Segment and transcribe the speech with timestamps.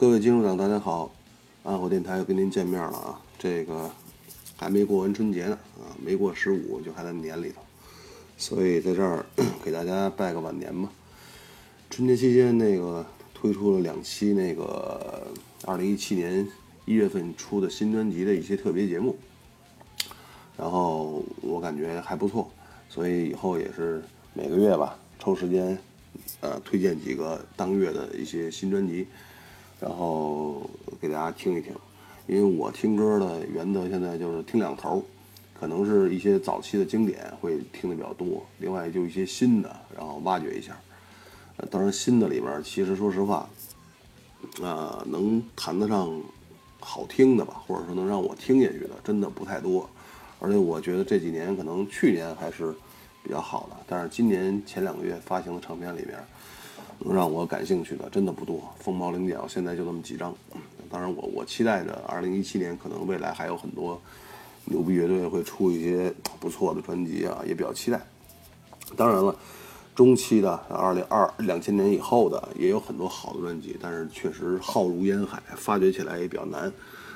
[0.00, 1.14] 各位金融党，大家好，
[1.62, 3.20] 安火电台又跟您见面了啊。
[3.38, 3.90] 这个
[4.56, 7.60] 还没过完春节呢啊，没过十五就还在年里头，
[8.38, 9.26] 所以在这儿
[9.62, 10.90] 给大家拜个晚年吧。
[11.90, 15.26] 春节期间那个推出了两期那个
[15.66, 16.48] 二零一七年
[16.86, 19.14] 一月份出的新专辑的一些特别节目，
[20.56, 22.50] 然后我感觉还不错，
[22.88, 25.78] 所以以后也是每个月吧抽时间，
[26.40, 29.06] 呃，推荐几个当月的一些新专辑。
[29.80, 30.68] 然后
[31.00, 31.72] 给大家听一听，
[32.26, 35.02] 因为我听歌的原则现在就是听两头，
[35.58, 40.76] 可能是一些早期的经典会听的比较多，另外就一些新的，然后挖掘一下。
[41.70, 43.48] 当然新的里边，其实说实话，
[44.60, 46.10] 呃，能谈得上
[46.78, 49.88] 好听的吧，或者说能让我听进去的，真的不太多。
[50.40, 52.74] 而且我觉得这几年可能去年还是
[53.22, 56.18] 比较好的，但是今年前两个月发行的唱片里边。
[57.00, 59.46] 能让我感兴趣的真的不多，凤毛麟角。
[59.48, 60.34] 现在就那么几张。
[60.90, 64.00] 当然，我我期待着二零一七年可能未来还有很多
[64.64, 68.00] 牛逼乐队会出一些不错的专辑啊，也比较期待。
[68.96, 69.34] 当然了，
[69.94, 76.72] 中期的二零二两千年以后的也有很多好的专辑，但是确实浩如烟海，发掘起来也比较难。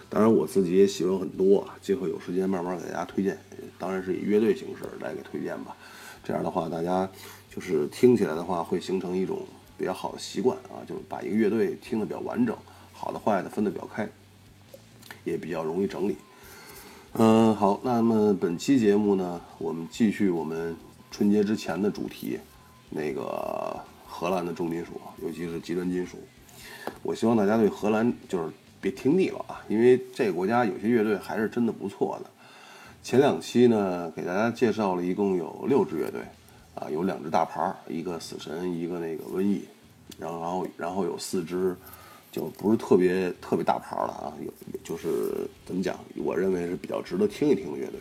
[0.09, 3.37] 当然，我自己也喜欢很多，今后有时间慢慢给大家推荐。
[3.77, 5.77] 当然是以乐队形式来给推荐吧。
[6.23, 7.11] 这样的话，大家
[7.53, 9.41] 就是听起来的话会形成一种。
[9.77, 12.57] 比较好的习惯啊，就是把一个乐队听得比较完整，
[12.93, 14.09] 好的坏的分得比较开，
[15.25, 16.17] 也比较容易整理。
[17.15, 20.77] 嗯，好，那么本期节目呢，我们继续我们
[21.11, 22.39] 春节之前的主题，
[22.91, 26.19] 那个荷兰的重金属，尤其是极端金属。
[27.03, 32.31] 我希望大家对荷兰就是别听腻了啊，因为这个国家有些乐队还是真的不错的。
[33.03, 36.21] 前两期呢，给大家介绍了一共有六支乐队。
[36.75, 39.65] 啊，有两只大牌儿，一个死神，一个那个瘟疫，
[40.19, 41.75] 然后然后然后有四只，
[42.33, 44.53] 就不是特别特别大牌儿了啊，有
[44.83, 48.01] 就是怎么讲，我认为是比较值得听一听的乐队，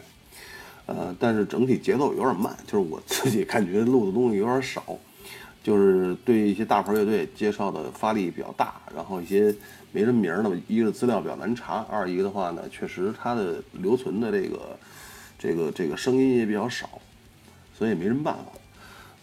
[0.87, 4.83] 呃，但是整体节奏有点慢，就是我自己感觉录的东西有点少，
[5.61, 9.53] 就是对一些大牌乐队介绍的发力比较大，然后一些
[9.91, 14.77] 没什么名儿的，一个资料比较难查，二一个的话呢，确实它的留存的这个
[15.37, 16.89] 这个这个声音也比较少，
[17.77, 18.45] 所以没什么办法。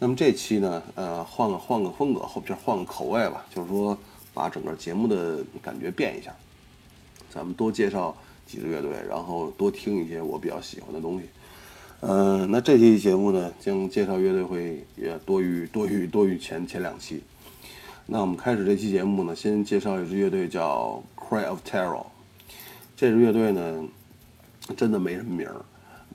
[0.03, 3.97] 那么这期呢，呃，换个换个风格，后边换个口味吧，就是说
[4.33, 6.35] 把整个节目的感觉变一下，
[7.29, 8.17] 咱们多介绍
[8.47, 11.27] 几支乐队，然后多听一些我比较喜欢的东西。
[12.01, 17.23] 嗯，那这期节目呢，将介绍乐队会也多于 多于多于前前两期。
[18.07, 22.07] 那我们开始这期节目呢，先介绍一支乐队叫 Cry of Terror。
[22.97, 23.85] 这支乐队呢，
[24.79, 25.61] 真的没什么名儿。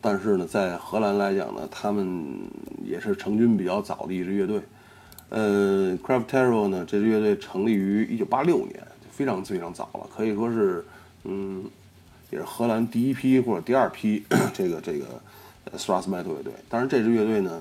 [0.06, 2.24] 但是呢，在荷兰来讲呢，他们
[2.86, 4.62] 也是成军比较早的一支乐队。
[5.30, 10.86] 呃，Craft Terror 呢，这支乐队成立于一九八六年，非常非常早了，可以说是，
[11.24, 11.66] 嗯，
[12.30, 14.24] 也是荷兰第一批或者第二批
[14.54, 15.06] 这个这个
[15.76, 16.54] Thrash Metal 乐队。
[16.70, 17.60] 当然，这支乐队呢，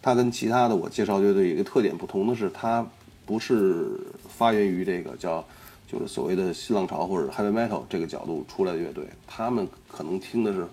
[0.00, 2.86] 它跟其他的我介绍乐队有一个特点不同的是，它
[3.26, 3.98] 不是
[4.28, 5.44] 发源于这个叫
[5.90, 10.64] 就是所谓的新浪潮或者 Heavy Metal 这个角度出来的乐队，他们可能听的是。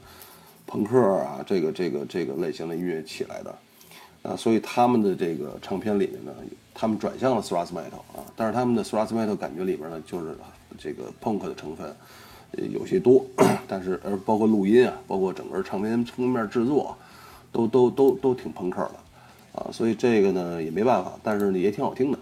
[0.68, 3.56] 朋克啊，这个这个这个类型的音乐起来的，
[4.22, 6.34] 啊，所以他们的这个唱片里面呢，
[6.74, 10.38] 他们转向了 thrash metal 啊，但是他们的 thrash metal 感觉里边呢，就是
[10.78, 11.96] 这个 punk 的成分
[12.70, 13.26] 有些多，
[13.66, 16.98] 但是而包括录音啊，包括整个唱片封面制作，
[17.52, 22.20] 都都都都挺朋克的，啊，所以这个呢也没办法，但是呢也挺好听的。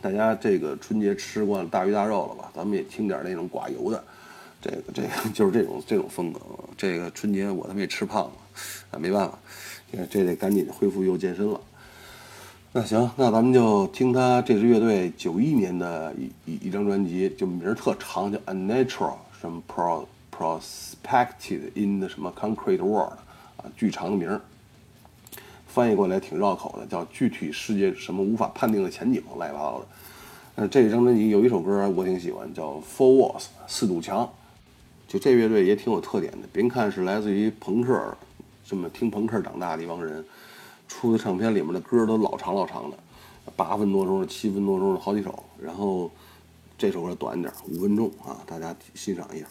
[0.00, 2.50] 大家这个春节吃惯了大鱼大肉了吧？
[2.54, 4.02] 咱们也听点那种寡油的。
[4.70, 6.40] 这个这个 就是这种这种风格，
[6.76, 8.32] 这个春节我他妈也吃胖了，
[8.90, 9.38] 啊，没办法，
[10.10, 11.60] 这得赶紧恢复又健身了。
[12.72, 18.86] 那行，那咱们就听他这支乐队九一年的一一一张专辑，就名儿特长，叫《Unnatural》，
[19.40, 23.14] 什么 Pro Prospected in the 什么 Concrete World，
[23.56, 24.42] 啊，巨长的名儿，
[25.66, 29.86] 翻译过来挺绕口的，叫具体世界什么无法判定的前景，乱七八糟的。
[30.56, 34.30] 那这张专辑有一首歌我挺喜欢，叫《Four Walls》，四堵墙。
[35.08, 38.14] 就这乐队也挺有特点的，别看是来自于朋克，
[38.62, 40.22] 这么听朋克长大的一帮人，
[40.86, 42.98] 出的唱片里面的歌都老长老长的，
[43.56, 46.10] 八分多钟的，七分多钟的好几首，然后
[46.76, 49.46] 这首歌短点，五分钟啊，大家欣赏一下。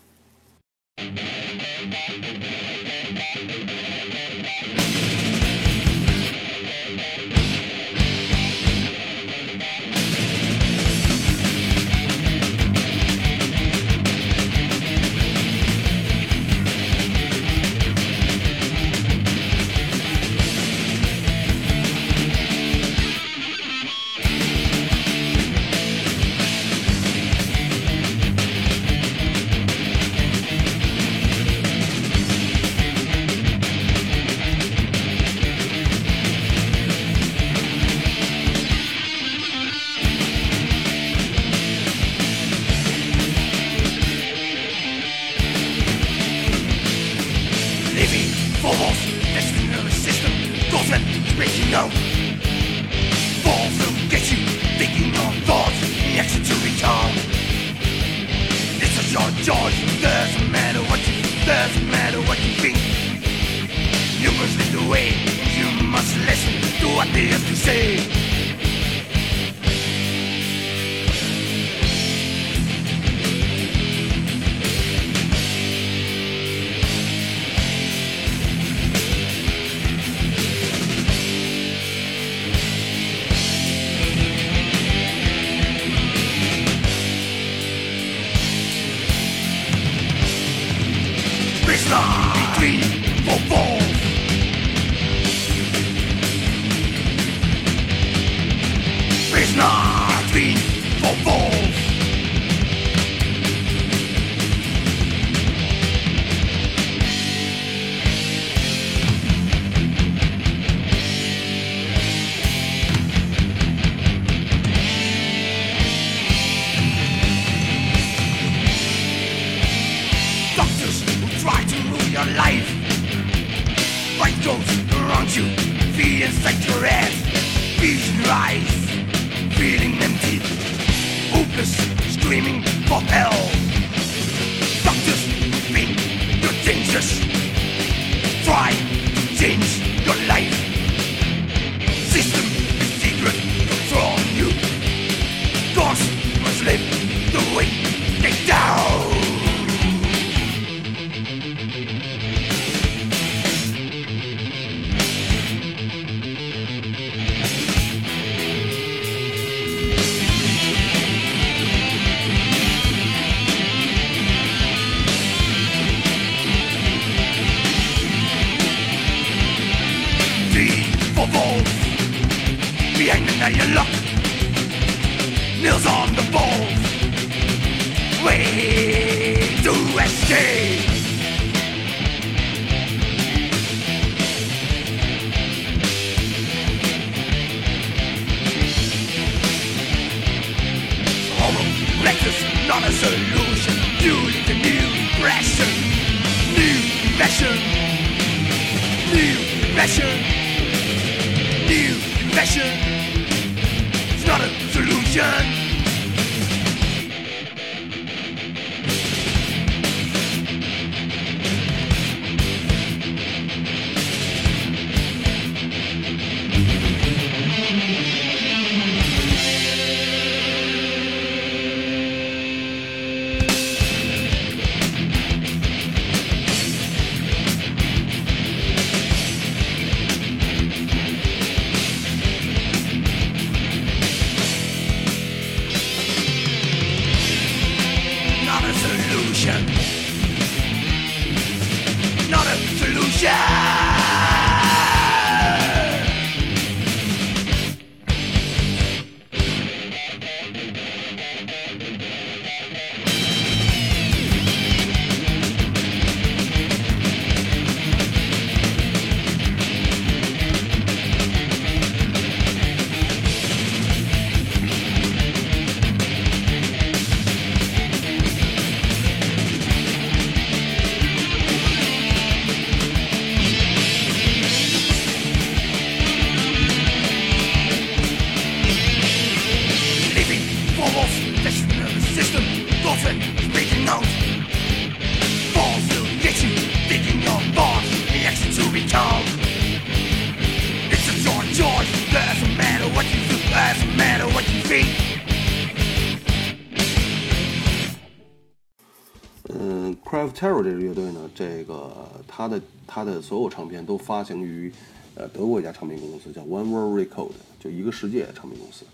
[302.37, 304.71] 他的他的所有唱片都发行于
[305.15, 308.85] 呃德国一家唱片公司，叫 One World Record，就一个世界唱片公司。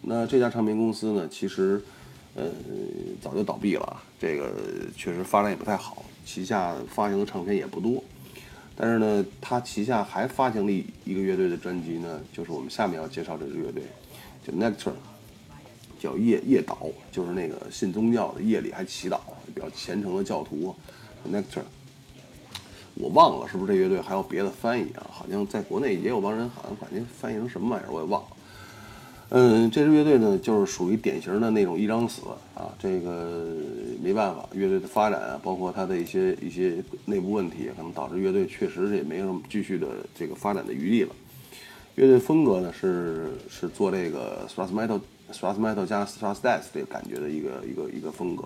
[0.00, 1.82] 那这家唱片公司呢，其实
[2.34, 2.46] 呃
[3.20, 4.54] 早就倒闭了，这个
[4.96, 8.02] 确实发展也不太好，旗下发行的唱片也不多。
[8.74, 10.72] 但是呢，他旗下还发行了
[11.04, 13.82] 一个乐队的专辑呢，就是我们下面要介绍这支乐队，
[14.42, 14.94] 叫 Nectar。
[15.98, 19.20] 叫夜夜岛，就是那个信宗教的，夜里还祈祷，
[19.54, 20.74] 比较虔诚的教徒。
[21.30, 21.60] Nectar，
[23.00, 25.06] 我忘了是不是这乐队还有别的翻译啊？
[25.10, 28.28] 好像在国内也有帮人，好像把那翻译成什么玩意儿我也忘了。
[29.30, 32.22] 嗯，这支乐队呢，就是属于典型的那种一张死
[32.54, 33.56] 啊，这个
[34.02, 39.86] 没办法，乐队的发展啊，包括它的一些一些内部问题，可能导致乐队确实也没什么继续的
[40.18, 41.14] 这个发展的余地了。
[41.94, 46.26] 乐队风格呢是是做这个 s t r a s metal s t r a s metal 加 s t
[46.26, 48.44] r a s death 这个感觉的一个一个一个风格。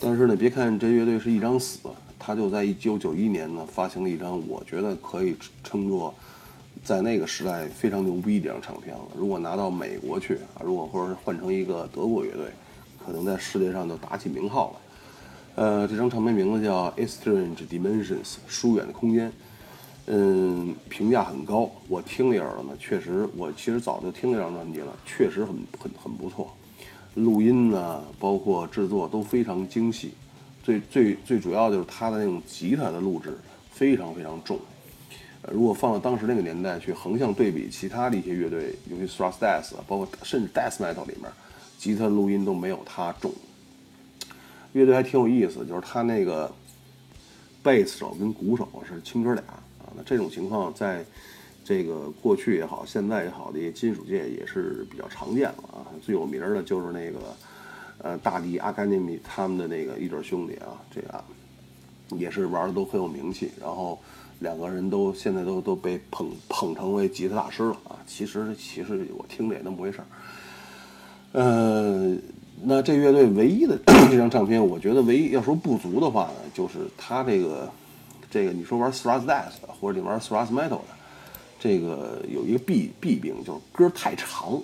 [0.00, 1.80] 但是呢，别看这乐队是一张死，
[2.18, 6.12] 他就在一九九一年呢发行了一张我觉得可以称作
[6.84, 9.02] 在那个时代非常牛逼的一张唱片了。
[9.16, 12.46] 如果拿到美国去啊，如果或者是换成一个德国乐队，
[13.04, 14.80] 可能在世界上就打起名号了。
[15.56, 19.32] 呃，这张唱片名字叫《Strange Dimensions》，疏远的空间。
[20.06, 21.68] 嗯，评价很高。
[21.88, 26.54] 我听了一耳朵呢，确实，我其实早就听这张专辑了，确实很很很不错。
[27.14, 30.12] 录音呢，包括制作都非常精细。
[30.68, 33.32] 最最最主要就是它的那种吉他的录制
[33.70, 34.58] 非常非常重。
[35.40, 41.32] 呃如果放到当时那个年代去横向对比其他的一些乐队，尤其 thrash death，包括甚至 death metal 里面，
[41.78, 43.32] 吉他录音都没有他重。
[44.74, 46.52] 乐队还挺有意思，就是他那个
[47.62, 49.42] 贝斯手跟鼓手是亲哥俩
[49.78, 49.88] 啊。
[49.96, 51.02] 那这种情况在
[51.64, 55.88] 这个过去也好，现在也好的一些金属界也是比较常见了啊。
[56.02, 57.34] 最有名的就是那个
[58.02, 61.24] 呃大地阿甘尼米他们的那个一对兄弟啊，这个
[62.16, 63.50] 也是玩的都很有名气。
[63.60, 63.98] 然后
[64.38, 67.98] 两个人都现在都都被捧捧成为吉他大师了啊。
[68.06, 70.06] 其实其实我听着也那么回事儿。
[71.32, 72.16] 呃，
[72.62, 73.78] 那这乐队唯一的
[74.10, 77.70] 这张唱片，我觉得唯一要说不足的话呢，就是他这个
[78.30, 80.96] 这个你说玩 thrash death 或者你玩 thrash metal 的，
[81.60, 84.58] 这个有一个弊弊病，就是歌太长。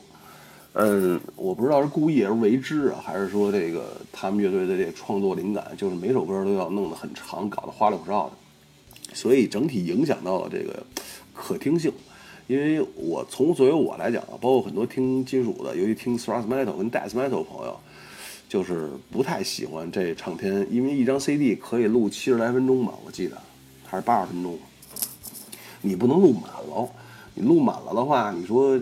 [0.76, 8.32] 嗯，我不知道是故意而为之啊，还是说这个他们乐队的这创作灵感，就是每首歌都要弄得很长，搞得花里胡哨的，
[9.14, 10.84] 所以整体影响到了这个
[11.32, 11.92] 可听性。
[12.48, 17.78] 因为我从作为我来讲啊，包括很多听金属的，尤其听 thrash metal 跟 death metal 朋友，
[18.48, 23.40] 就是不太喜欢这唱片，因为一张 CD 可以录七十来分钟吧，我记得
[23.86, 24.58] 还是八十分钟，
[25.82, 26.88] 你不能录满了，
[27.34, 28.76] 你录满了的话，你说，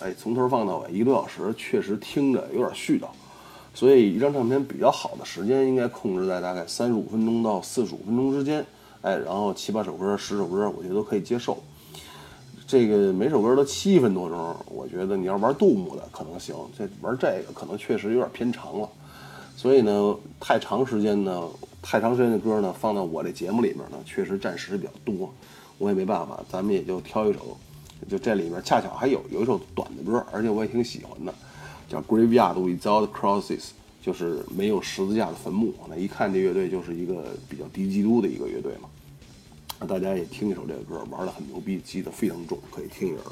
[0.00, 3.06] 哎，从头放到尾一个多小时，确实听着有点絮叨，
[3.74, 8.64] 所以一张唱片比较好的时间应该控制在大概三十五分钟到四十五分钟之间，
[9.02, 11.58] 哎，然后七八首歌、十首歌，我觉得都可以接受。
[12.66, 18.88] 这个每首歌都七分多钟，我觉得你要玩杜牧的可能行，这玩这个可能确实有点偏长了。
[19.56, 21.42] 所以呢，太长时间呢，
[21.82, 25.32] 太长时间的歌呢，放到我这节目里面呢，确实占时比较多，
[25.78, 27.56] 我也没办法，咱们也就挑一首，
[28.06, 31.34] 就这里面恰巧还有有一首短的歌，而且我也挺喜欢的，
[31.88, 33.60] 叫《Graveyard Without Crosses》，
[34.02, 35.74] 就是没有十字架的坟墓。
[35.88, 38.88] 那一看这乐队就是一个比较低基督的一个乐队嘛。
[39.86, 43.22] 大家也听一首这个歌，玩的很牛逼，记得非常重，可以听一下。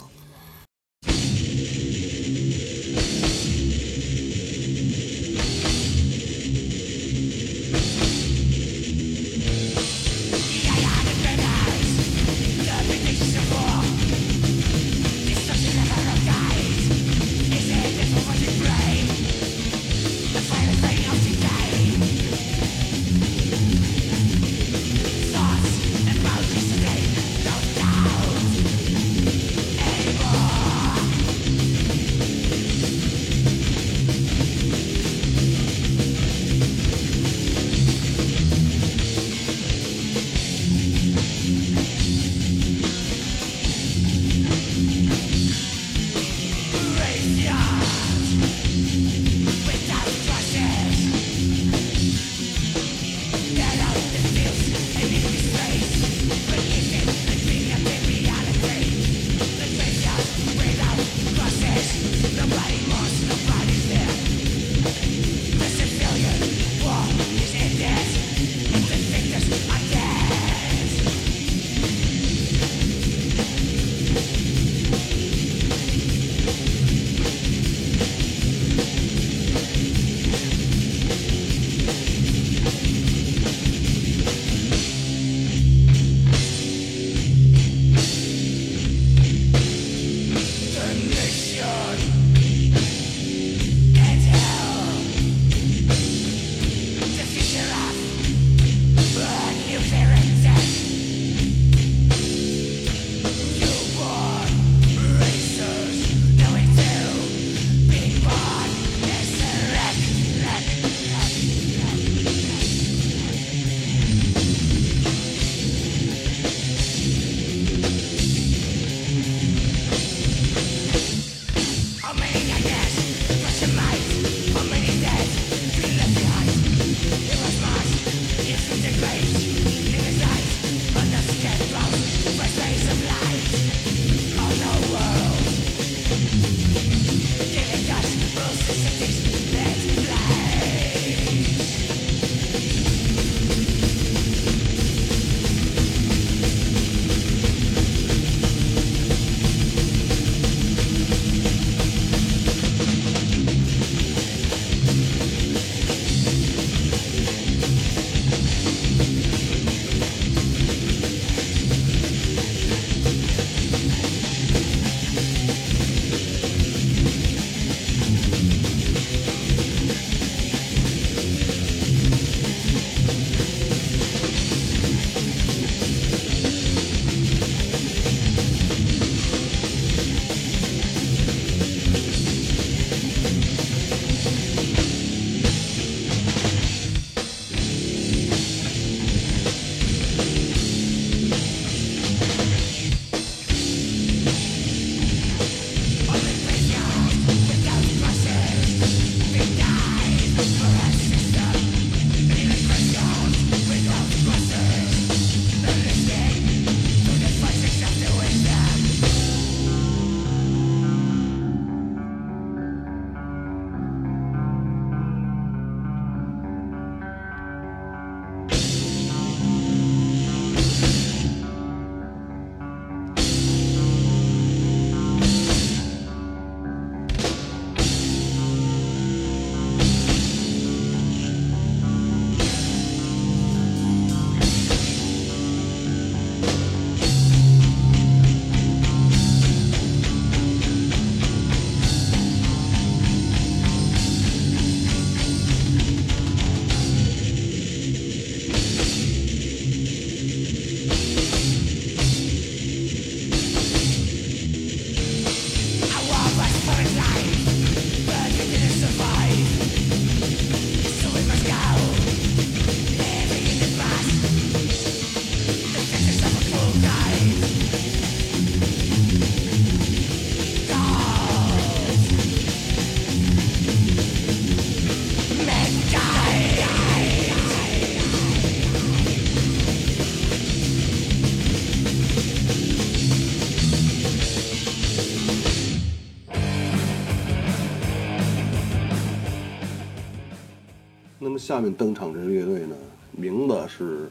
[291.39, 292.77] 下面登场这支乐队呢，
[293.13, 294.11] 名字是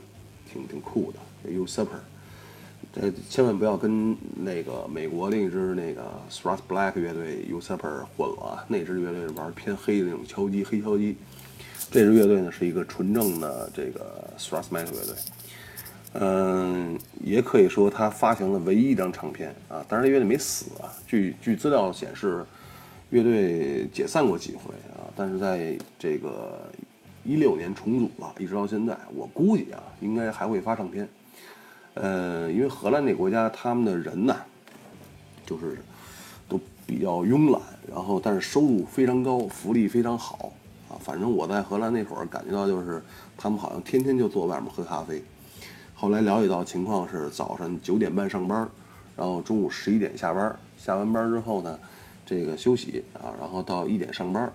[0.52, 2.00] 挺挺酷的，Usurper。
[2.94, 8.66] 这千万不要跟那个美国另一支那个 Thrust Black 乐队 Usurper 混了啊！
[8.70, 11.18] 那支乐队是玩偏黑的那种敲击，黑敲击。
[11.92, 15.16] 这支乐队呢是一个纯正的这个 Thrust Metal 乐队。
[16.14, 20.88] 嗯，也可以说他发行的唯一一张唱片啊，当然乐队没死啊。
[21.06, 22.46] 据据资料显示，
[23.10, 26.70] 乐队解散过几回啊，但是在这个
[27.26, 31.10] 一六年重组了，一直到现在，我估计啊，应该还会发唱片。
[31.96, 34.36] 呃，因为荷兰那国家他们的人呢，
[35.46, 35.78] 就是
[36.48, 40.52] 都比较慵懒，然后但是收入非常高，福利非常好
[40.90, 40.94] 啊。
[41.00, 43.02] 反正我在荷兰那会儿感觉到就是
[43.36, 45.24] 他们好像天天就坐外面喝咖啡。
[45.94, 48.70] 后来了解到情况是早上九点半上班，
[49.16, 51.80] 然后中午十一点下班，下完班之后呢，
[52.26, 54.52] 这个休息啊，然后到一点上班，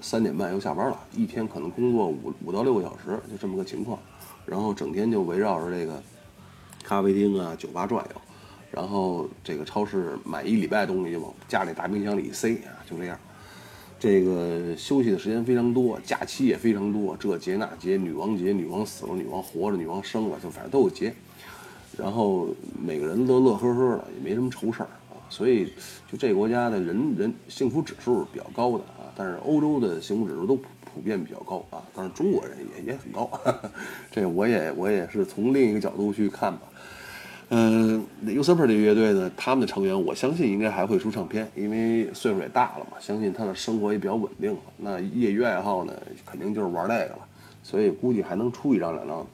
[0.00, 3.98] 三点半又下班了，一天可能工作五五到六个小时，就这么个情况，
[4.46, 6.02] 然后整天就围绕着这个。
[6.86, 8.20] 咖啡厅啊，酒吧转悠，
[8.70, 13.18] 然后这个超市买一礼拜东西就往家里大冰箱里一塞啊，就这样。
[13.98, 21.14] 这个休息的时间非常多，假期也非常多，这节那节，女王节，女王死了，女王活着，女王生了，就反正都有节。
[21.96, 25.16] 然后每个人都乐呵呵的，也没什么愁事儿啊。
[25.30, 25.72] 所以
[26.12, 28.84] 就这个国家的人人幸福指数是比较高的，
[29.16, 30.58] 但是欧洲的幸福指数都。
[30.94, 33.28] 普遍比较高啊，当然中国人也也很高，
[34.12, 36.60] 这我也我也是从另一个角度去看吧。
[37.48, 44.60] 嗯，U Super 这乐队呢，他们的成员我相信应该还会出唱片，因为岁数也大了嘛，相信他的生活也比较稳定了。
[44.76, 45.92] 那业余爱好呢，
[46.24, 47.18] 肯定就是玩那个了，
[47.64, 49.26] 所以估计还能出一张两张。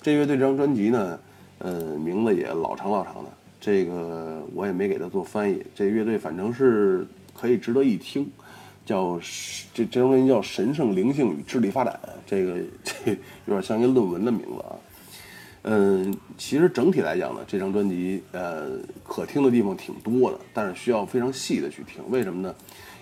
[0.00, 1.20] 这乐队这张专辑呢，
[1.58, 5.62] 呃，名字也老长老长的，这个我也没给他做翻译。
[5.74, 7.06] 这乐队反正是
[7.38, 8.26] 可以值得一听。
[8.84, 9.18] 叫
[9.72, 13.12] 这这张专辑叫《神圣灵性与智力发展》，这个这
[13.46, 14.76] 有点像一个论文的名字啊。
[15.64, 22.02] 嗯，其实整体来讲呢，这张专辑呃可听的地方挺多的，但是需要非常细的去听。
[22.10, 22.52] 为什么呢？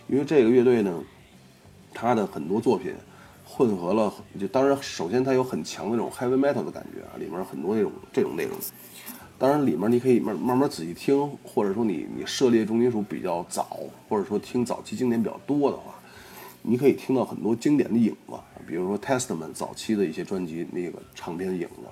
[0.08, 1.02] 因为这个乐队呢，
[1.94, 2.92] 它的很多作品
[3.46, 8.54] 混合了，就当然首先它有很强的那种 heavy metal 的感觉啊，里面很多那种这种内容。
[9.40, 15.94] 当然，里面你可以慢慢慢仔细听，或者说你你涉猎重金属比较早，或者说听早期经典比较多的话，
[16.60, 18.34] 你可以听到很多经典的影子，
[18.68, 21.88] 比如说 Testament 早期的一些专辑那个唱片影子，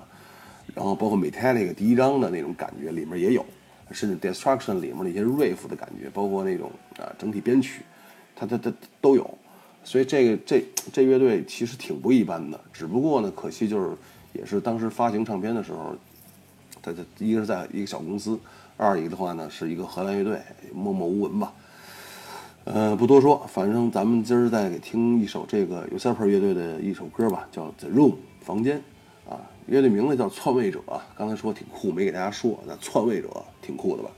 [0.75, 3.43] 然后包括 Metallica 第一张的那种感觉里面也有，
[3.89, 7.81] 甚至 Destruction 里面的一些 riff 的感觉，包括那种啊整体编曲，
[8.35, 9.27] 它它它都有。
[9.83, 13.97] 所以这个这这乐队其实挺不一般的，只不过呢，可惜就是
[14.33, 15.95] 也是当时发行唱片的时候。
[17.17, 18.39] 一个是在一个小公司，
[18.77, 20.39] 二一个的话呢是一个荷兰乐队，
[20.73, 21.53] 默默无闻吧。
[22.65, 28.81] 呃，不多说，反正咱们今儿再给听一首这个 u s u p e r 乐队的一首歌吧，叫《The Room》房间
[29.27, 30.79] 啊，乐队名字叫篡位者。
[31.15, 33.29] 刚才说挺酷，没给大家说，那篡位者
[33.61, 34.09] 挺酷的吧？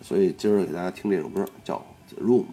[0.00, 1.82] 所以今儿给大家听这首歌，叫
[2.14, 2.44] 《The Room》。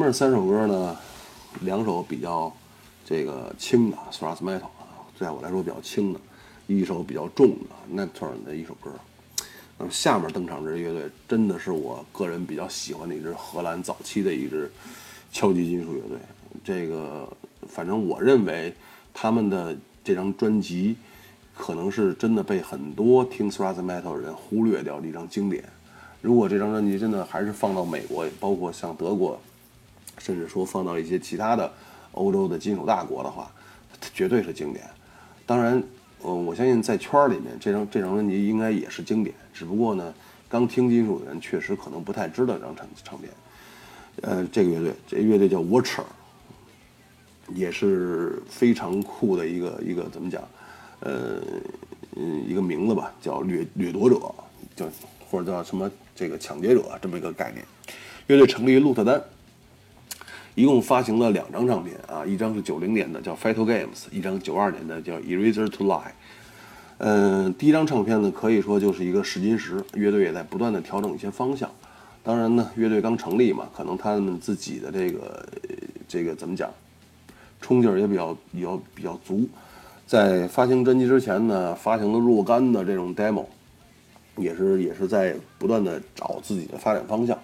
[0.00, 0.96] 面三首歌呢，
[1.60, 2.50] 两首比较
[3.04, 6.20] 这个轻的 s r a s metal 啊，在我来说比较轻的，
[6.66, 8.90] 一首比较重的 Nocturne 的一首歌。
[9.76, 14.72] 那么下面登场这支乐队，真的是我个人比较喜欢的一支荷兰早期的一支
[15.30, 16.16] 敲击金属乐队。
[16.64, 17.28] 这个
[17.68, 18.74] 反正我认为
[19.12, 20.96] 他们的这张专辑，
[21.54, 25.62] 可能是真的被很多听 s r a s metal 的人忽略掉的一张经典。
[26.22, 29.38] 如果这张专辑真的还是放到美国，包括像德国，
[30.30, 31.72] 甚至说放到一些其他的
[32.12, 33.50] 欧洲的金属大国的话，
[34.00, 34.88] 它绝对是经典。
[35.44, 35.82] 当然，
[36.22, 39.34] 呃，我相信在圈里面，这张这张专辑应该也是经典。
[39.52, 40.14] 只不过呢，
[40.48, 43.28] 刚听金属的人确实可能不太知道这张唱唱片。
[44.22, 46.04] 呃，这个乐队，这乐队叫 Watcher，
[47.52, 50.40] 也是非常酷的一个一个怎么讲？
[51.00, 51.42] 呃，
[52.14, 54.16] 嗯，一个名字吧，叫掠掠夺者，
[54.76, 54.86] 叫
[55.28, 55.90] 或者叫什么？
[56.12, 57.64] 这个抢劫者这么一个概念，
[58.26, 59.18] 乐队成立于鹿特丹，
[60.54, 65.98] 一共发行了两张唱片啊，一张是九零年的叫《Fatal Games》，一张九二年的叫《Eraser to Lie》。
[66.98, 71.70] 嗯，第一张唱片呢，可以说就是一个试金石，乐队也在不断的调整一些方向。
[72.22, 75.48] 当然呢，乐队刚成立嘛，可能他们自己的这个
[76.06, 76.70] 这个怎么讲，
[77.60, 79.48] 冲劲儿也比较比较比较足。
[80.06, 83.46] 在发行专辑之前呢，发行了若干的这种 demo。
[84.36, 87.36] 也是也是在不断的找自己的发展方向，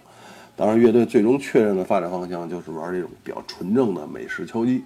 [0.56, 4.82] 当然乐队最终确认的发展方向就是玩这种比较纯正的美式敲击。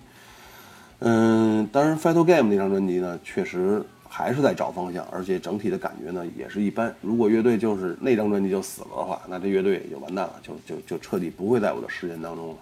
[0.99, 6.95] 嗯，当然《Fatal Game》那张专辑呢，确实还是在找方向，而且整体的感觉呢也是一般。
[7.01, 12.57] 如果乐队就是那张专辑就死了的话，那这乐队也就完蛋了，就就就彻底不会在我的视线当中了。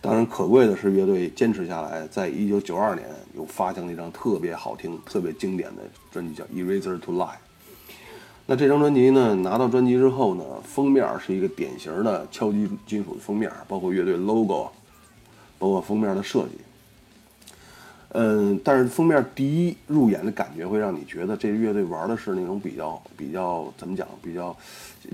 [0.00, 7.26] 当然，可贵的是乐队坚持下来，在一九九二年又发行了一张特别好听、特别经典的专辑，叫《Eraser to Lie》。
[8.50, 14.68] 那这张专辑呢，拿到专辑之后呢，封面是一个典型的敲击金属的封面，包括乐队 logo，
[15.56, 16.58] 包括封面的设计。
[18.08, 24.56] 嗯，但是封面第一入眼的感觉会让你觉得这乐队玩的是那种比较比较怎么讲，比较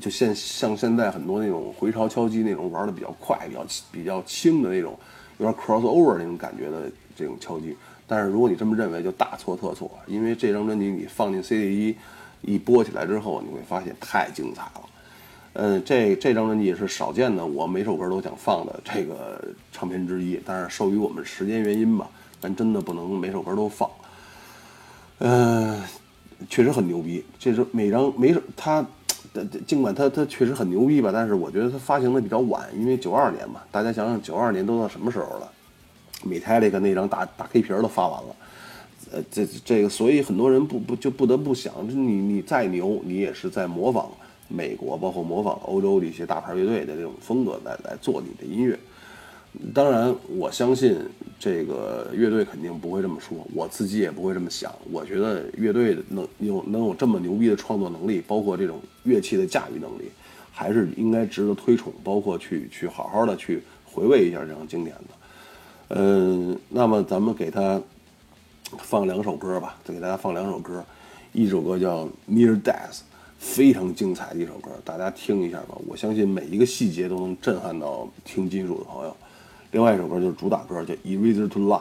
[0.00, 4.98] 就现像现在很多那种回潮敲击那种玩的比较快、比较比较轻的那种，
[5.36, 7.76] 有点 cross over 那种感觉的这种敲击。
[8.06, 11.96] 但是如果你这么认为，就大错特错，因为这张专辑你放进 CD 一。
[12.46, 14.80] 一播起来之后，你会发现太精彩了。
[15.54, 20.40] 嗯，这这张专辑也是少见的，我每首歌都想放的这个唱片之一。
[20.46, 22.08] 但是受于我们时间原因吧，
[22.40, 23.90] 咱真的不能每首歌都放。
[25.18, 25.82] 嗯，
[26.48, 27.24] 确实很牛逼。
[27.38, 28.86] 这是每张每首它，
[29.66, 33.62] 尽管它它确实很牛逼吧，但是我觉得它发行的比较晚，因为九二年嘛。
[33.72, 35.50] 大家想想，九二年都到什么时候了
[36.22, 38.36] ？Metallica 那张大大黑皮儿都发完了。
[39.12, 44.10] 呃，这这个，所以很多人不不就不得不想，你你再牛，你也是在模仿
[44.48, 48.76] 美国，包括模仿欧洲的一些大牌乐队的这种风格来来做你的音乐。
[49.72, 50.98] 当然，我相信
[51.38, 54.74] 这个乐队肯定不会这么说，我自己也不会这么想。
[54.90, 60.10] 我觉得乐队能有能有这么牛逼的创作能力，包括这种乐器的驾驭能力，
[60.50, 65.96] 还是应该值得推崇，包括去去好好的去回味一下这张经典的。
[65.96, 67.80] 嗯，那么咱们给他。
[68.78, 70.84] 放两首歌吧，再给大家放两首歌，
[71.32, 72.90] 一首歌叫《Near Death》，
[73.38, 75.76] 非常精彩的一首歌，大家听一下吧。
[75.86, 79.16] 我相信每一个细节都能震撼到听金属的朋友。
[79.72, 81.78] 另外一首歌就是主打歌，叫《Eraser to Lie》，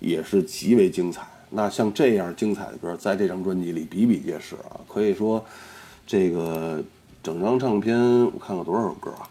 [0.00, 1.26] 也是极为精彩。
[1.50, 4.80] 那像这样精彩的歌，在这张专辑里比比皆是啊。
[4.88, 5.44] 可以说，
[6.06, 6.82] 这个
[7.22, 9.28] 整张唱片我看看多少首歌啊？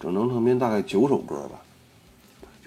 [0.00, 1.60] 整张唱片大概九首歌吧。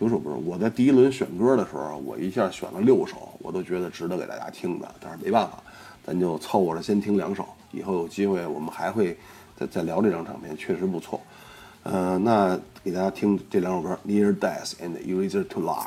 [0.01, 4.95] 九首歌，我在第一轮选歌的时候，我一下选了六首，我都觉得值得给大家听的。
[4.99, 5.61] 但是没办法，
[6.03, 9.15] 咱就凑合着先听两首，以后有机会我们还会
[9.55, 11.21] 再再聊这张唱片，确实不错。
[11.83, 15.85] 呃，那给大家听这两首歌，《Near Death》and《Eraser to Love》。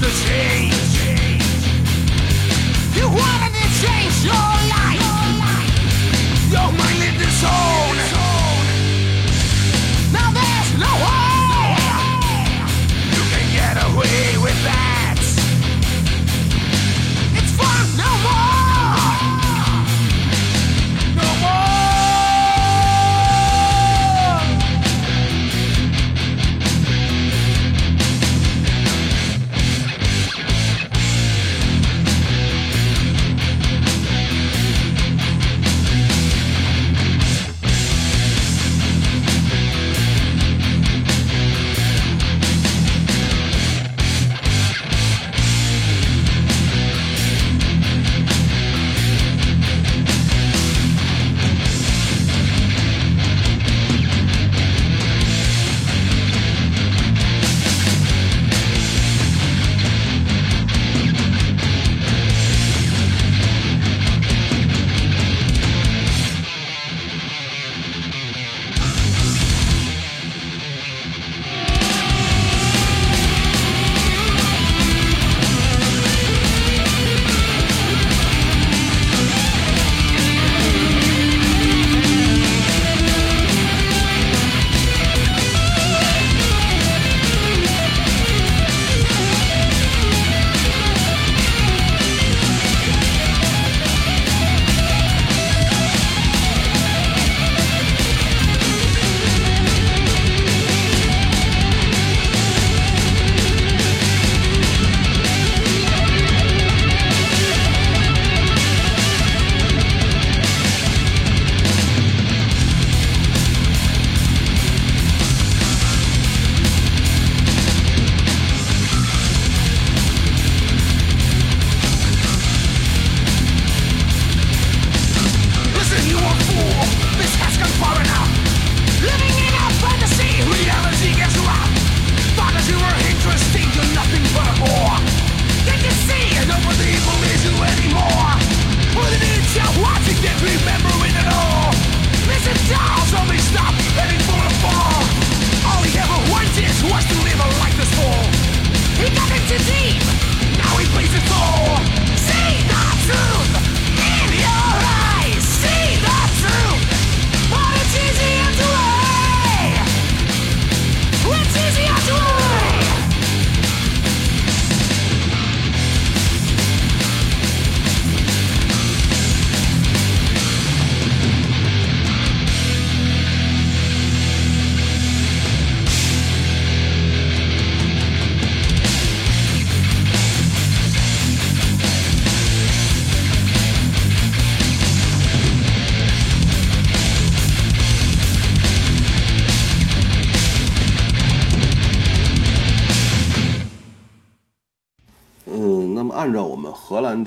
[0.00, 0.69] the chain.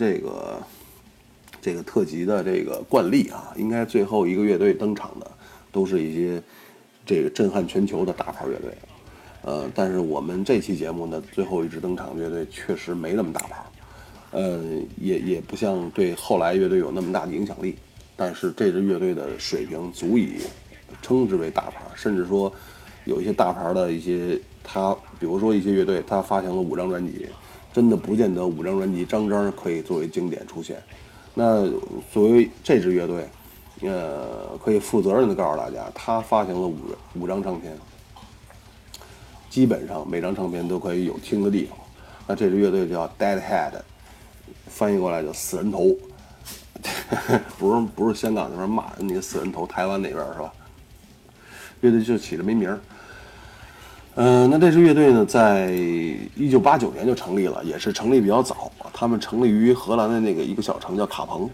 [0.03, 0.61] 这个
[1.61, 5.31] 这个特辑的这个惯例啊，应该最后一个乐队登场的
[5.71, 6.43] 都是一些
[7.05, 8.73] 这个震撼全球的大牌乐队。
[9.43, 13.63] 呃，但是我们这期节目呢，最后一支登场乐队确实没那么大牌，
[14.31, 14.61] 呃，
[14.97, 17.77] 也也不像对后来乐队有那么大的影响力。
[18.15, 20.41] 但是这支乐队的水平足以
[21.01, 22.51] 称之为大牌，甚至说
[23.05, 27.27] 有一些大牌的一些，他比如说一些乐队，他发行了五张专辑，
[27.73, 30.81] 真的不见得五张专辑张张可以作为经典出现。
[31.33, 31.67] 那
[32.11, 33.27] 作为这支乐队，
[33.81, 36.77] 呃，可以负责任的告诉大家，他发行了五
[37.15, 37.75] 五张唱片，
[39.49, 41.75] 基本上每张唱片都可以有听的地方。
[42.27, 43.73] 那这支乐队叫 Deadhead，
[44.67, 45.89] 翻译过来叫死人头，
[47.57, 50.53] 不是不是香港那边骂人那个死人头，台湾那边是吧？
[51.81, 52.79] 乐队就起这么一名儿。
[54.15, 58.71] 嗯、那这支乐队呢，在一九八九年就成立了，也是成立比较早。
[58.93, 61.49] 他们成立于荷兰的那个一个小城叫卡彭。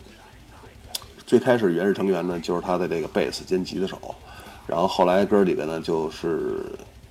[1.25, 3.97] 最开始原始成员呢，就是他的这个贝斯兼吉他手，
[4.67, 6.65] 然后后来哥几个呢，就是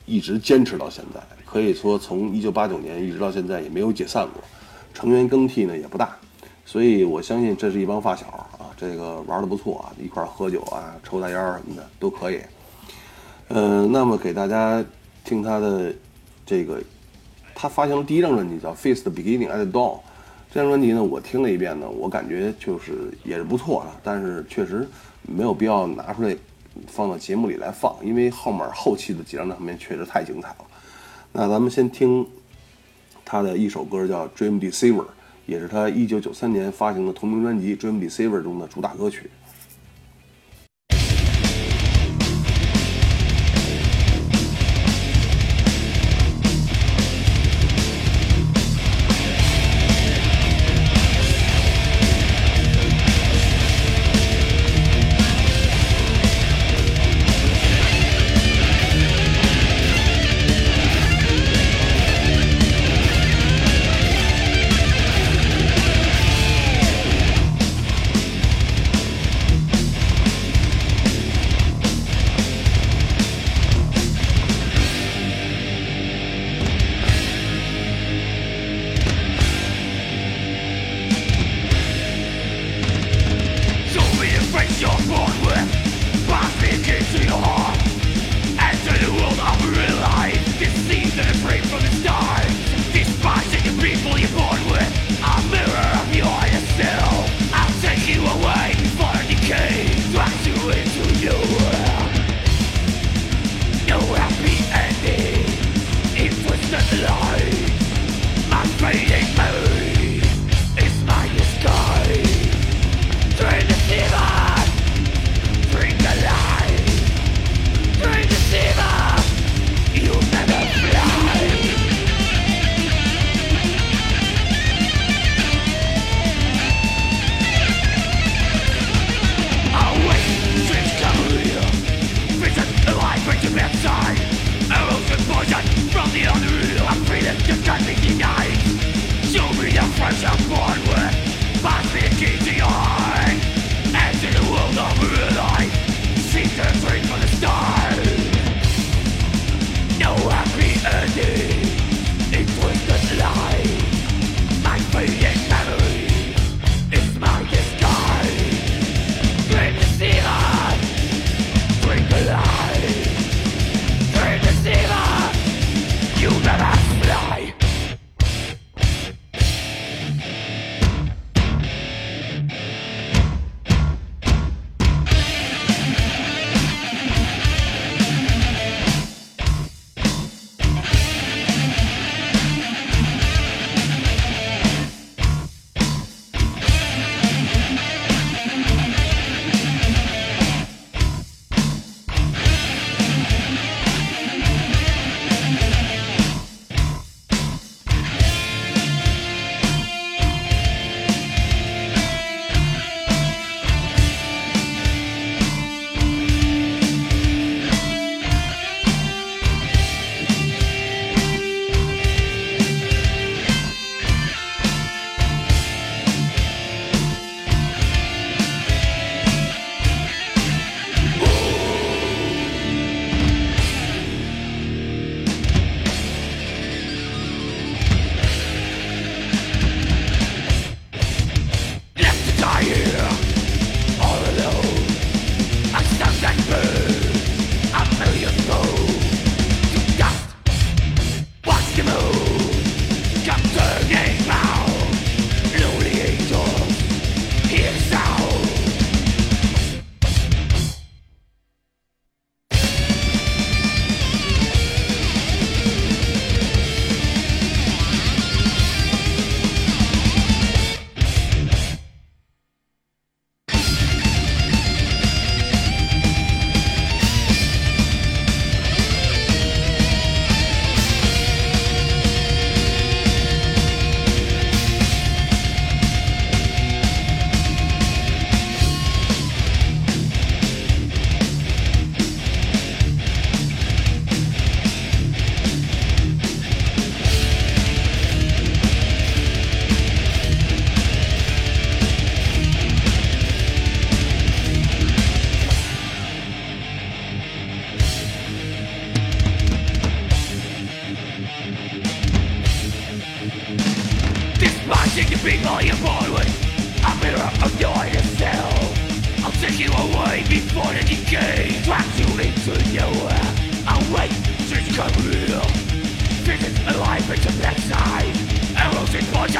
[0.05, 4.43] 一直坚持到现在，可以说从一九八九年一直到现在也没有解散过，
[4.93, 6.15] 成员更替呢也不大，
[6.67, 12.41] 所以我相信这是一帮发小啊，这个玩的不错啊，一块喝酒啊、抽大烟什么的都可以。
[13.51, 14.85] 嗯、那么给大家
[15.29, 15.93] 听他的
[16.47, 16.81] 这个，
[17.55, 19.97] 他发行的第一张专辑叫《Face the Beginning at the Dawn》。
[20.51, 24.89] 这张专辑呢，我听了一遍呢，我感觉就是也是不错的，但是确实
[25.21, 26.35] 没有必要拿出来
[26.87, 30.65] 放到节目里来放，因为后面后期的几张唱片确实太精彩了。
[31.31, 32.27] 那咱们先听
[33.23, 35.03] 他的一首歌叫《Dream Deceiver》，
[35.45, 39.31] 也是他1993年发行的同名专辑《Dream Deceiver》中的主打歌曲。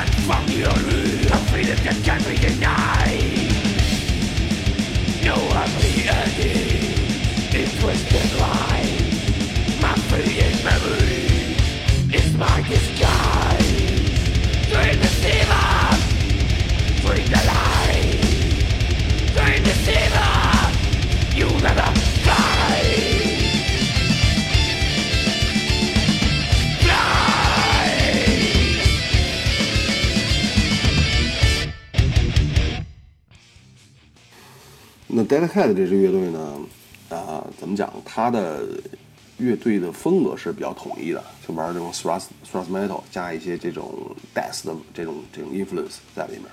[0.01, 0.79] ฉันฟังเรื่อง
[1.31, 2.69] ทั้งฟรีเด็กกันกันไปยังไง
[5.27, 6.85] No happy ending
[7.61, 8.93] It was the lie
[9.83, 11.27] My freedom memory
[12.19, 13.73] Is my disguise
[14.71, 15.69] Dream the fever
[17.05, 18.23] Bring the light
[19.35, 20.31] Dream the fever
[21.39, 21.98] You never
[35.19, 36.61] 那 Deadhead 这支乐队呢，
[37.09, 37.93] 啊、怎么讲？
[38.05, 38.65] 它的
[39.39, 43.93] 乐队的风格是比较统一的，就玩这种 thrash thrash metal 加一些这种
[44.33, 46.45] death 的这种这种 influence 在里面。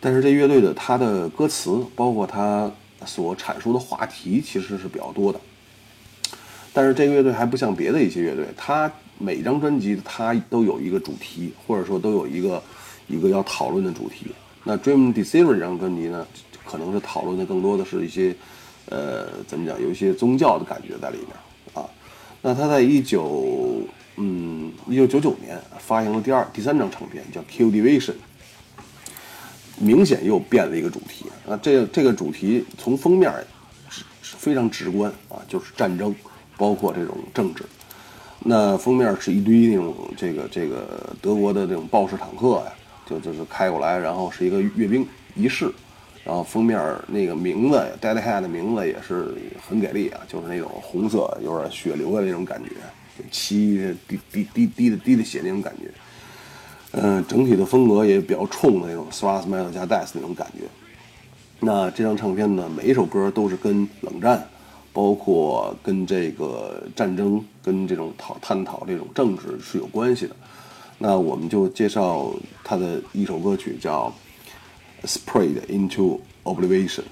[0.00, 2.72] 但是这乐队的它的歌词，包括它
[3.04, 5.38] 所阐述的话题，其实是比较多的。
[6.72, 12.62] 但是这个乐队还不像别的一些乐队，它每张专辑它都有一个主题，或者说都有一个
[13.06, 14.28] 一个要讨论的主题。
[14.64, 16.26] 那 Dream Deceiver 这张专辑呢，
[16.66, 18.34] 可能是讨论的更多的是一些，
[18.90, 21.28] 呃，怎么讲，有一些宗教的感觉在里面
[21.74, 21.88] 啊。
[22.42, 23.82] 那他在一九
[24.16, 28.12] 嗯一九九九年发行了第二第三张唱片，叫《Q Division》。
[29.78, 31.54] 明显又变了一个主题啊！
[31.62, 33.30] 这个这个主题从封面
[34.22, 36.14] 非常直观啊，就是战争，
[36.56, 37.62] 包括这种政治。
[38.40, 42.72] 那封面是一堆那种这个这个德国的这种豹式坦克呀，
[43.04, 45.70] 就就是开过来，然后是一个阅兵仪式，
[46.26, 49.32] 然后封面那个名字 Deadhead 的名字也是
[49.66, 52.70] 很给力啊，就是那种红色，有点血流的那种感觉，
[53.30, 55.88] 漆滴滴滴滴的滴的血那种感觉。
[56.90, 60.64] 嗯，整体的风格也比较冲的那种 thrash metal 加 death 那种感觉。
[61.60, 64.48] 那这张唱片呢，每一首歌都是跟冷战，
[64.92, 70.34] 包括跟这个战争、跟这种讨探讨这种政治是有关系的。
[70.98, 72.32] 那我们就介绍
[72.64, 74.08] 他的一首歌曲，叫
[75.04, 77.04] 《Sprayed into Oblivion》。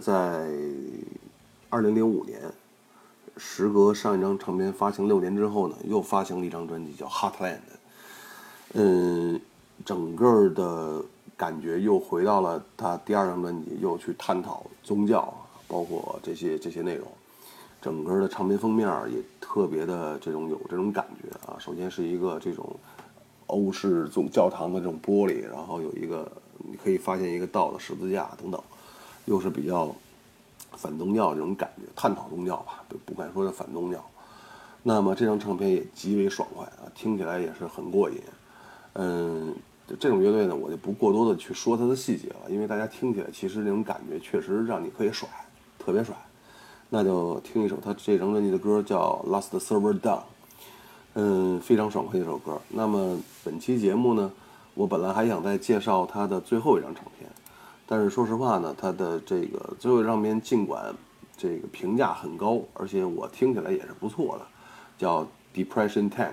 [0.00, 0.48] 在
[1.68, 2.40] 二零零五年
[3.36, 7.56] 时隔上一张唱片发行六年之后呢，又发行了一张专辑叫《Heartland》。
[8.72, 9.40] 嗯，
[9.84, 11.04] 整个的
[11.36, 15.32] 感觉又回到了他第二张专辑，又去探讨宗教，
[15.68, 17.06] 包括这些这些内容。
[17.82, 21.56] 整个的唱片封面也特别的这种有这种感觉啊。
[21.58, 22.76] 首先是一个这种
[23.46, 28.62] 欧式宗教堂的这种玻璃，然后有一个你可以发现一个道的十字架等等，
[29.30, 29.94] 又是比较
[30.72, 34.04] 反宗教这种感觉，探讨宗教吧，不不敢说是反宗教。
[34.82, 38.20] 那么这张唱片也极为爽快啊，听起来也是很过瘾。
[38.94, 39.54] 嗯，
[40.00, 45.28] 这种乐队呢，我就不过多的去说它的细节了，因为大家听起来其实那种感觉确实让你可以甩，
[45.78, 46.12] 特别甩。
[46.88, 50.18] 那就听一首他这张专辑的歌，叫《Last Server Down》，
[51.14, 52.60] 嗯，非常爽快一首歌。
[52.68, 54.32] 那么本期节目呢，
[54.74, 57.30] 我本来还想再介绍他的最后一张唱片，
[57.90, 60.94] 但是说实话呢，他的这个最后一张唱片尽管
[61.36, 64.46] 这个评价很高，而且我听起来也是不错的，
[64.96, 66.28] 叫《Depression Tank》。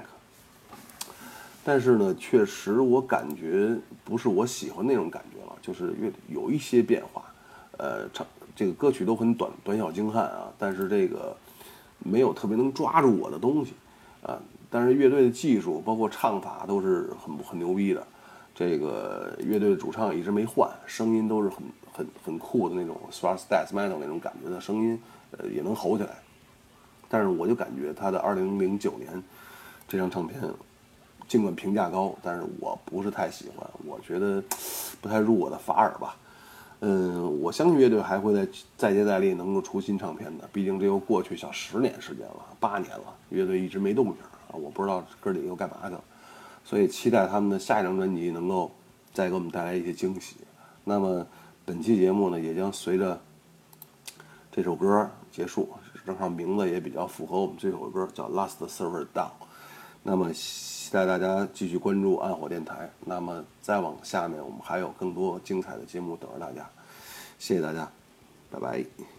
[1.64, 7.26] 但是呢，确实我感觉不是我喜欢那种感觉了，就是越有一些变化，
[7.78, 8.24] 呃，唱
[8.55, 11.36] 这个歌曲都很短短小精悍啊，但是这个
[11.97, 13.74] 没有特别能抓住我的东西
[14.22, 14.39] 啊。
[14.70, 18.05] 但是乐队的技术包括唱法都是很很牛逼的，
[18.58, 21.58] 这个乐队的主唱一直没换，声音都是很
[21.93, 24.99] 很很酷的那种 thrash death metal 那种感觉的声音，
[25.38, 26.10] 呃，也能吼起来。
[27.08, 29.24] 但是我就感觉他的2009年
[29.88, 30.41] 这张唱片。
[31.28, 34.41] 尽管评价高，但是我不是太喜欢，我觉得
[35.01, 36.16] 不太入我的法耳吧。
[36.80, 38.47] 嗯，我相信乐队还会再
[38.78, 40.47] 再接再厉，能够出新唱片的。
[40.53, 44.14] 毕竟这又过去小十年时间了，八年了，乐队一直没动静
[44.49, 44.53] 啊。
[44.53, 46.03] 我不知道哥几个又干嘛去了，
[46.68, 48.70] 所以期待他们的下一张专辑能够
[49.13, 50.36] 再给我们带来一些惊喜。
[50.84, 51.26] 那么
[51.63, 53.18] 本期节目呢，也将随着
[54.51, 55.70] 这首歌结束，
[56.05, 59.30] 正好名字也比较符合我们这首歌，叫《Last Server Down》。
[60.03, 60.34] 那么。
[60.88, 62.89] 期待大家继续关注暗火电台。
[63.01, 66.65] 那么再往下面，我们还有更多精彩的节目等着大家。
[67.38, 67.91] 谢谢大家，
[68.49, 69.16] 拜拜。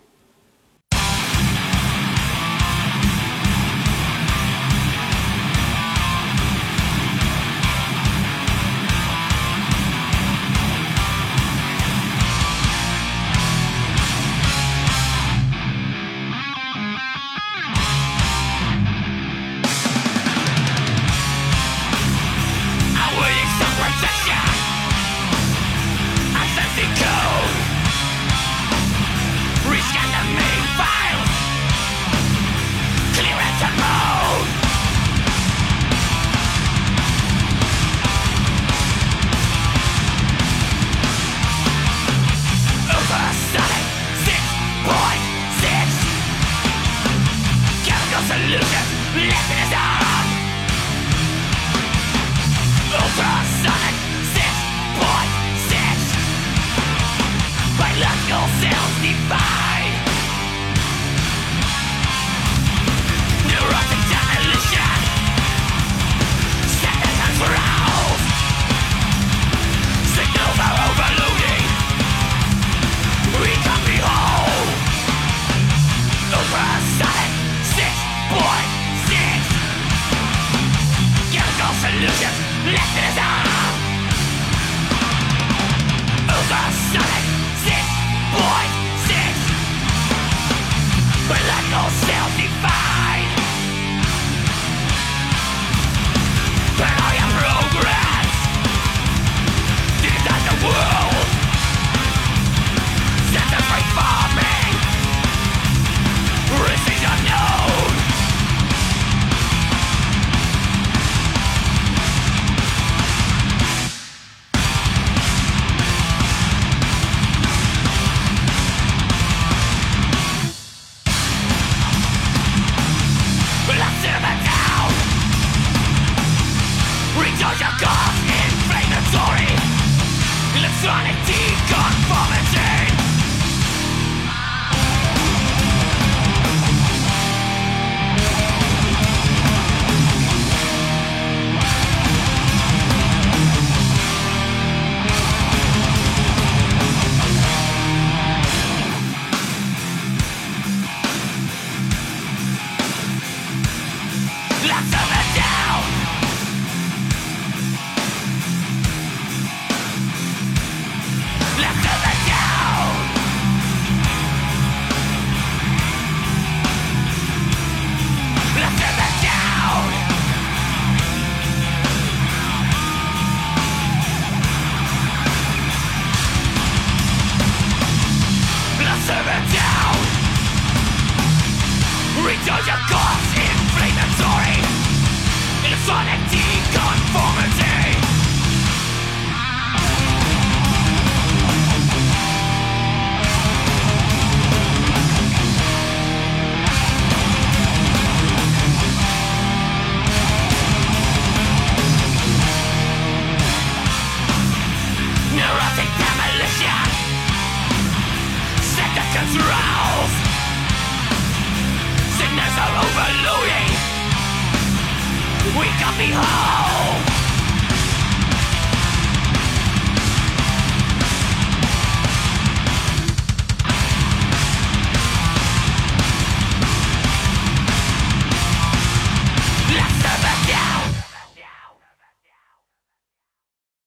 [130.98, 131.37] wanna do